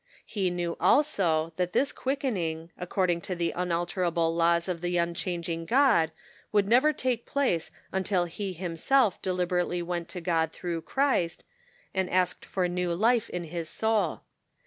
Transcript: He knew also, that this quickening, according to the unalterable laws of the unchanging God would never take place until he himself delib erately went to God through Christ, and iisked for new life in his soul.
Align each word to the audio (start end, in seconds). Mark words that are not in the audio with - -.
He 0.25 0.49
knew 0.49 0.75
also, 0.79 1.53
that 1.57 1.73
this 1.73 1.93
quickening, 1.93 2.71
according 2.75 3.21
to 3.21 3.35
the 3.35 3.51
unalterable 3.55 4.33
laws 4.33 4.67
of 4.67 4.81
the 4.81 4.97
unchanging 4.97 5.65
God 5.67 6.11
would 6.51 6.67
never 6.67 6.91
take 6.91 7.27
place 7.27 7.69
until 7.91 8.25
he 8.25 8.53
himself 8.53 9.21
delib 9.21 9.49
erately 9.49 9.83
went 9.83 10.09
to 10.09 10.19
God 10.19 10.51
through 10.51 10.81
Christ, 10.81 11.43
and 11.93 12.09
iisked 12.09 12.45
for 12.45 12.67
new 12.67 12.95
life 12.95 13.29
in 13.29 13.43
his 13.43 13.69
soul. 13.69 14.21